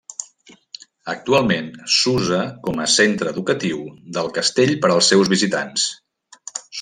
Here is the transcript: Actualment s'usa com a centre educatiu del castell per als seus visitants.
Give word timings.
Actualment 1.11 1.67
s'usa 1.97 2.39
com 2.69 2.81
a 2.85 2.89
centre 2.95 3.33
educatiu 3.35 3.83
del 4.19 4.31
castell 4.41 4.73
per 4.87 4.91
als 4.95 5.11
seus 5.15 5.31
visitants. 5.39 5.85